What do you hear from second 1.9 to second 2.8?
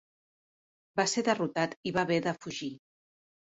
i va haver de fugir.